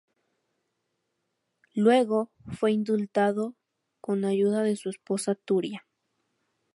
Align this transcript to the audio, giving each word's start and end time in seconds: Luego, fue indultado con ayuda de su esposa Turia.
Luego, 1.75 2.31
fue 2.47 2.71
indultado 2.71 3.53
con 3.99 4.25
ayuda 4.25 4.63
de 4.63 4.75
su 4.75 4.89
esposa 4.89 5.35
Turia. 5.35 5.85